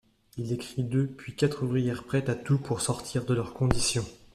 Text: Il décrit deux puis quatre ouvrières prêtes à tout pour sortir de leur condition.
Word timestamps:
Il 0.37 0.47
décrit 0.47 0.83
deux 0.83 1.05
puis 1.05 1.35
quatre 1.35 1.61
ouvrières 1.63 2.03
prêtes 2.05 2.27
à 2.29 2.33
tout 2.33 2.57
pour 2.57 2.81
sortir 2.81 3.23
de 3.23 3.35
leur 3.35 3.53
condition. 3.53 4.03